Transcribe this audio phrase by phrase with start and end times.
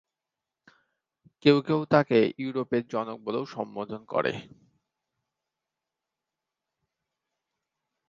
[1.45, 4.33] কেউ কেউ তাকে "ইউরোপের জনক" বলেও সম্বোধন করে।